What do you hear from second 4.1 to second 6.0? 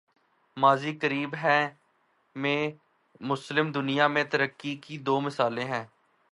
میں ترقی کی دو مثالیں ہیں۔